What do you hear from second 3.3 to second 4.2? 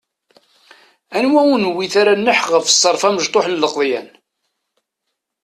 n lqeḍyan!